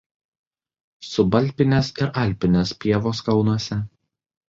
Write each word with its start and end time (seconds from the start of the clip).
Subalpinės 1.09 1.93
ir 2.01 2.09
alpinės 2.25 2.75
pievos 2.83 3.25
kalnuose. 3.31 3.83